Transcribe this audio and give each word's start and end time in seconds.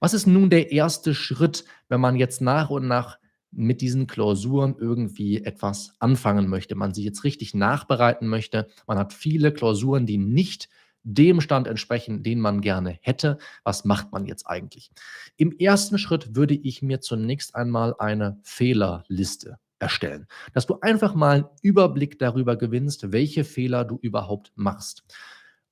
Was 0.00 0.14
ist 0.14 0.26
nun 0.26 0.50
der 0.50 0.72
erste 0.72 1.14
Schritt, 1.14 1.64
wenn 1.88 2.00
man 2.00 2.16
jetzt 2.16 2.40
nach 2.40 2.70
und 2.70 2.86
nach 2.86 3.18
mit 3.50 3.80
diesen 3.80 4.06
Klausuren 4.06 4.76
irgendwie 4.78 5.42
etwas 5.42 5.94
anfangen 5.98 6.48
möchte, 6.48 6.74
man 6.74 6.92
sie 6.92 7.04
jetzt 7.04 7.24
richtig 7.24 7.54
nachbereiten 7.54 8.28
möchte. 8.28 8.68
Man 8.86 8.98
hat 8.98 9.14
viele 9.14 9.52
Klausuren, 9.52 10.04
die 10.04 10.18
nicht 10.18 10.68
dem 11.02 11.40
Stand 11.40 11.66
entsprechen, 11.68 12.22
den 12.22 12.40
man 12.40 12.60
gerne 12.60 12.98
hätte. 13.00 13.38
Was 13.64 13.84
macht 13.84 14.12
man 14.12 14.26
jetzt 14.26 14.46
eigentlich? 14.46 14.90
Im 15.36 15.52
ersten 15.52 15.98
Schritt 15.98 16.34
würde 16.34 16.54
ich 16.54 16.82
mir 16.82 17.00
zunächst 17.00 17.54
einmal 17.54 17.94
eine 17.98 18.38
Fehlerliste 18.42 19.58
erstellen, 19.78 20.26
dass 20.52 20.66
du 20.66 20.78
einfach 20.80 21.14
mal 21.14 21.36
einen 21.36 21.44
Überblick 21.62 22.18
darüber 22.18 22.56
gewinnst, 22.56 23.12
welche 23.12 23.44
Fehler 23.44 23.84
du 23.84 23.98
überhaupt 24.02 24.52
machst. 24.56 25.04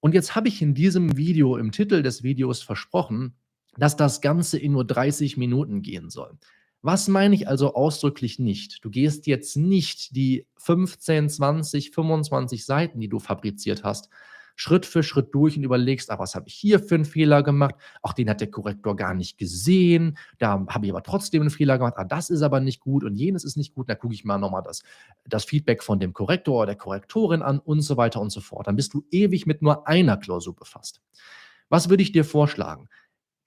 Und 0.01 0.15
jetzt 0.15 0.37
habe 0.37 0.49
ich 0.49 0.63
in 0.63 0.75
diesem 0.75 1.17
Video, 1.17 1.57
im 1.57 1.73
Titel 1.73 2.03
des 2.03 2.23
Videos 2.23 2.63
versprochen, 2.63 3.35
dass 3.79 3.97
das 3.97 4.21
Ganze 4.21 4.59
in 4.59 4.73
nur 4.73 4.85
30 4.85 5.37
Minuten 5.37 5.83
gehen 5.83 6.11
soll. 6.11 6.39
Was 6.83 7.09
meine 7.09 7.35
ich 7.35 7.49
also 7.49 7.75
ausdrücklich 7.75 8.39
nicht? 8.39 8.85
Du 8.85 8.91
gehst 8.91 9.27
jetzt 9.27 9.57
nicht 9.57 10.15
die 10.15 10.47
15, 10.59 11.31
20, 11.31 11.93
25 11.93 12.67
Seiten, 12.67 13.01
die 13.01 13.09
du 13.09 13.19
fabriziert 13.19 13.85
hast, 13.85 14.11
Schritt 14.57 14.87
für 14.87 15.03
Schritt 15.03 15.35
durch 15.35 15.57
und 15.57 15.65
überlegst, 15.65 16.11
ach, 16.11 16.19
was 16.19 16.35
habe 16.35 16.47
ich 16.49 16.55
hier 16.55 16.79
für 16.79 16.95
einen 16.95 17.05
Fehler 17.05 17.43
gemacht? 17.43 17.75
Ach, 18.03 18.13
den 18.13 18.31
hat 18.31 18.41
der 18.41 18.51
Korrektor 18.51 18.95
gar 18.95 19.15
nicht 19.15 19.37
gesehen. 19.37 20.17
Da 20.39 20.65
habe 20.69 20.87
ich 20.87 20.93
aber 20.93 21.03
trotzdem 21.03 21.43
einen 21.43 21.51
Fehler 21.51 21.79
gemacht. 21.79 21.95
Ah, 21.97 22.05
das 22.05 22.31
ist 22.31 22.43
aber 22.43 22.61
nicht 22.61 22.81
gut 22.81 23.03
und 23.03 23.17
jenes 23.17 23.45
ist 23.45 23.57
nicht 23.57 23.75
gut. 23.75 23.89
Da 23.89 23.95
gucke 23.95 24.15
ich 24.15 24.25
mal 24.25 24.39
nochmal 24.39 24.63
das, 24.63 24.83
das 25.25 25.45
Feedback 25.45 25.83
von 25.83 25.99
dem 25.99 26.13
Korrektor 26.13 26.57
oder 26.57 26.67
der 26.67 26.77
Korrektorin 26.77 27.43
an 27.43 27.59
und 27.59 27.81
so 27.81 27.97
weiter 27.97 28.21
und 28.21 28.31
so 28.31 28.41
fort. 28.41 28.67
Dann 28.67 28.77
bist 28.77 28.95
du 28.95 29.05
ewig 29.11 29.47
mit 29.47 29.61
nur 29.61 29.89
einer 29.89 30.17
Klausur 30.17 30.55
befasst. 30.55 31.01
Was 31.69 31.89
würde 31.89 32.03
ich 32.03 32.13
dir 32.13 32.25
vorschlagen? 32.25 32.89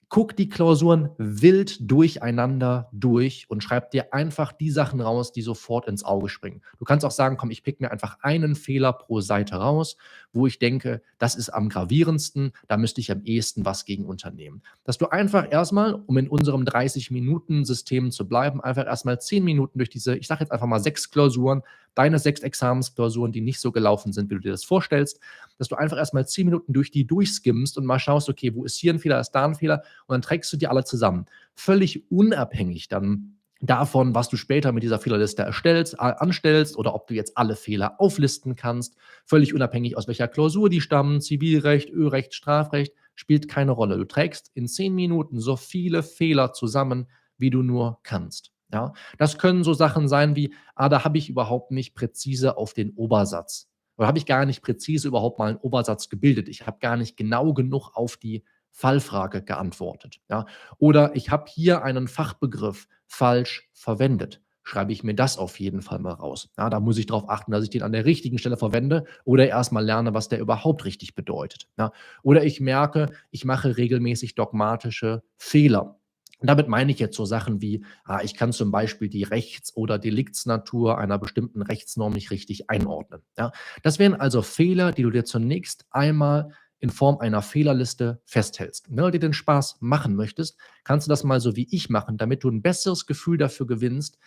Guck 0.08 0.34
die 0.36 0.48
Klausuren 0.48 1.10
wild 1.18 1.90
durcheinander 1.90 2.88
durch 2.92 3.46
und 3.48 3.62
schreib 3.62 3.90
dir 3.90 4.14
einfach 4.14 4.52
die 4.52 4.70
Sachen 4.70 5.00
raus, 5.00 5.32
die 5.32 5.42
sofort 5.42 5.86
ins 5.86 6.04
Auge 6.04 6.28
springen. 6.28 6.62
Du 6.78 6.84
kannst 6.84 7.04
auch 7.04 7.10
sagen, 7.10 7.36
komm, 7.36 7.50
ich 7.50 7.62
pick 7.62 7.80
mir 7.80 7.90
einfach 7.90 8.18
einen 8.22 8.54
Fehler 8.54 8.94
pro 8.94 9.20
Seite 9.20 9.56
raus, 9.56 9.96
wo 10.32 10.46
ich 10.46 10.58
denke, 10.58 11.02
das 11.18 11.34
ist 11.34 11.50
am 11.50 11.68
gravierendsten, 11.68 12.52
da 12.68 12.76
müsste 12.78 13.00
ich 13.00 13.10
am 13.12 13.22
ehesten 13.22 13.66
was 13.66 13.84
gegen 13.84 14.06
unternehmen. 14.06 14.62
Dass 14.84 14.96
du 14.96 15.08
einfach 15.08 15.50
erstmal, 15.50 15.94
um 15.94 16.16
in 16.16 16.28
unserem 16.28 16.64
30-Minuten-System 16.64 18.10
zu 18.10 18.26
bleiben, 18.26 18.62
einfach 18.62 18.86
erstmal 18.86 19.20
10 19.20 19.44
Minuten 19.44 19.78
durch 19.78 19.90
diese, 19.90 20.16
ich 20.16 20.26
sage 20.26 20.40
jetzt 20.40 20.52
einfach 20.52 20.66
mal 20.66 20.80
sechs 20.80 21.10
Klausuren, 21.10 21.62
deine 21.94 22.18
sechs 22.18 22.40
Examensklausuren, 22.40 23.32
die 23.32 23.40
nicht 23.40 23.60
so 23.60 23.72
gelaufen 23.72 24.12
sind, 24.12 24.30
wie 24.30 24.34
du 24.34 24.40
dir 24.40 24.52
das 24.52 24.64
vorstellst, 24.64 25.20
dass 25.58 25.68
du 25.68 25.76
einfach 25.76 25.96
erstmal 25.96 26.26
10 26.26 26.46
Minuten 26.46 26.72
durch 26.72 26.90
die 26.90 27.06
durchskimmst 27.06 27.76
und 27.78 27.86
mal 27.86 27.98
schaust, 27.98 28.28
okay, 28.28 28.54
wo 28.54 28.64
ist 28.64 28.76
hier 28.76 28.92
ein 28.92 28.98
Fehler, 28.98 29.20
ist 29.20 29.32
da 29.32 29.44
ein 29.44 29.54
Fehler 29.54 29.82
und 30.06 30.14
dann 30.14 30.22
trägst 30.22 30.52
du 30.52 30.56
die 30.56 30.68
alle 30.68 30.84
zusammen. 30.84 31.26
Völlig 31.54 32.10
unabhängig 32.10 32.88
dann 32.88 33.38
davon, 33.60 34.14
was 34.14 34.28
du 34.28 34.36
später 34.36 34.72
mit 34.72 34.82
dieser 34.82 34.98
Fehlerliste 34.98 35.42
erstellst, 35.42 35.98
anstellst 35.98 36.76
oder 36.76 36.94
ob 36.94 37.08
du 37.08 37.14
jetzt 37.14 37.36
alle 37.36 37.56
Fehler 37.56 38.00
auflisten 38.00 38.54
kannst, 38.56 38.96
völlig 39.24 39.54
unabhängig 39.54 39.96
aus 39.96 40.06
welcher 40.06 40.28
Klausur 40.28 40.70
die 40.70 40.80
stammen, 40.80 41.20
Zivilrecht, 41.20 41.90
Örecht, 41.90 42.34
Strafrecht, 42.34 42.94
spielt 43.14 43.48
keine 43.48 43.72
Rolle. 43.72 43.96
Du 43.96 44.04
trägst 44.04 44.52
in 44.54 44.68
10 44.68 44.94
Minuten 44.94 45.40
so 45.40 45.56
viele 45.56 46.02
Fehler 46.02 46.52
zusammen, 46.52 47.08
wie 47.36 47.50
du 47.50 47.62
nur 47.62 47.98
kannst. 48.04 48.52
Ja, 48.72 48.92
das 49.16 49.38
können 49.38 49.64
so 49.64 49.72
Sachen 49.72 50.08
sein 50.08 50.36
wie, 50.36 50.54
ah, 50.74 50.88
da 50.88 51.04
habe 51.04 51.18
ich 51.18 51.30
überhaupt 51.30 51.70
nicht 51.70 51.94
präzise 51.94 52.56
auf 52.56 52.74
den 52.74 52.92
Obersatz 52.94 53.68
oder 53.98 54.06
habe 54.06 54.18
ich 54.18 54.26
gar 54.26 54.46
nicht 54.46 54.62
präzise 54.62 55.08
überhaupt 55.08 55.38
mal 55.38 55.50
einen 55.50 55.58
Obersatz 55.58 56.08
gebildet. 56.08 56.48
Ich 56.48 56.66
habe 56.66 56.78
gar 56.80 56.96
nicht 56.96 57.16
genau 57.16 57.52
genug 57.52 57.90
auf 57.94 58.16
die 58.16 58.44
Fallfrage 58.70 59.42
geantwortet. 59.42 60.20
Ja? 60.30 60.46
Oder 60.78 61.16
ich 61.16 61.30
habe 61.30 61.50
hier 61.50 61.82
einen 61.82 62.06
Fachbegriff 62.06 62.86
falsch 63.06 63.68
verwendet. 63.72 64.40
Schreibe 64.62 64.92
ich 64.92 65.02
mir 65.02 65.14
das 65.14 65.36
auf 65.36 65.58
jeden 65.58 65.82
Fall 65.82 65.98
mal 65.98 66.12
raus. 66.12 66.50
Ja, 66.56 66.70
da 66.70 66.78
muss 66.78 66.98
ich 66.98 67.06
darauf 67.06 67.28
achten, 67.28 67.50
dass 67.50 67.64
ich 67.64 67.70
den 67.70 67.82
an 67.82 67.92
der 67.92 68.04
richtigen 68.04 68.38
Stelle 68.38 68.56
verwende 68.56 69.04
oder 69.24 69.48
erstmal 69.48 69.84
lerne, 69.84 70.14
was 70.14 70.28
der 70.28 70.38
überhaupt 70.38 70.84
richtig 70.84 71.16
bedeutet. 71.16 71.68
Ja? 71.76 71.90
Oder 72.22 72.44
ich 72.44 72.60
merke, 72.60 73.10
ich 73.30 73.44
mache 73.44 73.78
regelmäßig 73.78 74.36
dogmatische 74.36 75.24
Fehler. 75.38 75.97
Und 76.38 76.48
damit 76.48 76.68
meine 76.68 76.92
ich 76.92 76.98
jetzt 76.98 77.16
so 77.16 77.24
Sachen 77.24 77.60
wie, 77.60 77.84
ah, 78.04 78.20
ich 78.22 78.34
kann 78.34 78.52
zum 78.52 78.70
Beispiel 78.70 79.08
die 79.08 79.24
Rechts- 79.24 79.74
oder 79.76 79.98
Deliktsnatur 79.98 80.98
einer 80.98 81.18
bestimmten 81.18 81.62
Rechtsnorm 81.62 82.12
nicht 82.12 82.30
richtig 82.30 82.70
einordnen. 82.70 83.22
Ja? 83.36 83.52
Das 83.82 83.98
wären 83.98 84.14
also 84.14 84.42
Fehler, 84.42 84.92
die 84.92 85.02
du 85.02 85.10
dir 85.10 85.24
zunächst 85.24 85.86
einmal 85.90 86.52
in 86.80 86.90
Form 86.90 87.18
einer 87.18 87.42
Fehlerliste 87.42 88.20
festhältst. 88.24 88.86
Wenn 88.88 89.04
du 89.04 89.10
dir 89.10 89.18
den 89.18 89.32
Spaß 89.32 89.78
machen 89.80 90.14
möchtest, 90.14 90.56
kannst 90.84 91.08
du 91.08 91.10
das 91.10 91.24
mal 91.24 91.40
so 91.40 91.56
wie 91.56 91.66
ich 91.70 91.90
machen, 91.90 92.16
damit 92.18 92.44
du 92.44 92.50
ein 92.50 92.62
besseres 92.62 93.06
Gefühl 93.06 93.36
dafür 93.36 93.66
gewinnst, 93.66 94.18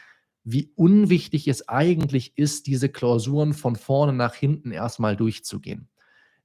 wie 0.43 0.72
unwichtig 0.75 1.47
es 1.47 1.69
eigentlich 1.69 2.38
ist, 2.38 2.67
diese 2.67 2.89
Klausuren 2.89 3.53
von 3.53 3.75
vorne 3.75 4.11
nach 4.11 4.33
hinten 4.33 4.72
erstmal 4.72 5.16
durchzugehen. 5.16 5.88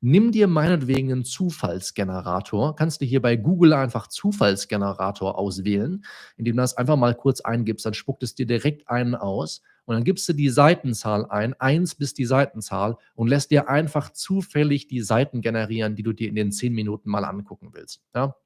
Nimm 0.02 0.30
dir 0.30 0.46
meinetwegen 0.46 1.10
einen 1.10 1.24
Zufallsgenerator. 1.24 2.76
Kannst 2.76 3.00
du 3.00 3.06
hier 3.06 3.22
bei 3.22 3.36
Google 3.36 3.72
einfach 3.72 4.08
Zufallsgenerator 4.08 5.38
auswählen, 5.38 6.04
indem 6.36 6.56
du 6.56 6.62
das 6.62 6.76
einfach 6.76 6.96
mal 6.96 7.14
kurz 7.14 7.40
eingibst, 7.40 7.86
dann 7.86 7.94
spuckt 7.94 8.22
es 8.22 8.34
dir 8.34 8.46
direkt 8.46 8.88
einen 8.88 9.14
aus 9.14 9.62
und 9.86 9.94
dann 9.94 10.04
gibst 10.04 10.28
du 10.28 10.34
die 10.34 10.50
Seitenzahl 10.50 11.24
ein, 11.26 11.54
1 11.54 11.94
bis 11.94 12.12
die 12.12 12.26
Seitenzahl 12.26 12.96
und 13.14 13.28
lässt 13.28 13.50
dir 13.50 13.68
einfach 13.70 14.10
zufällig 14.12 14.86
die 14.86 15.00
Seiten 15.00 15.40
generieren, 15.40 15.96
die 15.96 16.02
du 16.02 16.12
dir 16.12 16.28
in 16.28 16.34
den 16.34 16.52
10 16.52 16.74
Minuten 16.74 17.08
mal 17.08 17.24
angucken 17.24 17.70
willst. 17.72 18.02
Ja? 18.14 18.36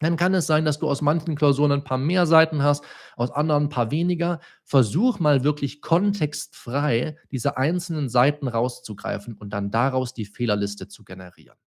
Dann 0.00 0.16
kann 0.16 0.34
es 0.34 0.46
sein, 0.46 0.64
dass 0.64 0.78
du 0.80 0.88
aus 0.88 1.02
manchen 1.02 1.36
Klausuren 1.36 1.72
ein 1.72 1.84
paar 1.84 1.98
mehr 1.98 2.26
Seiten 2.26 2.62
hast, 2.62 2.84
aus 3.16 3.30
anderen 3.30 3.64
ein 3.64 3.68
paar 3.68 3.90
weniger. 3.92 4.40
Versuch 4.64 5.20
mal 5.20 5.44
wirklich 5.44 5.80
kontextfrei 5.82 7.16
diese 7.30 7.56
einzelnen 7.58 8.08
Seiten 8.08 8.48
rauszugreifen 8.48 9.34
und 9.36 9.50
dann 9.52 9.70
daraus 9.70 10.14
die 10.14 10.24
Fehlerliste 10.26 10.88
zu 10.88 11.04
generieren. 11.04 11.60